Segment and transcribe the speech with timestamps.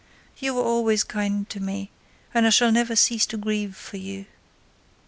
[0.39, 1.91] You were always kind to me
[2.33, 4.25] and I shall never cease to grieve for you."